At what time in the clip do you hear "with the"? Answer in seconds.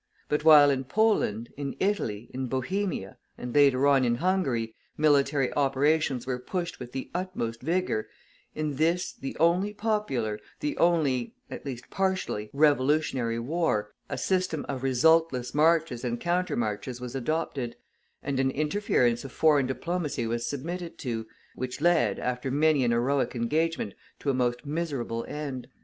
6.79-7.11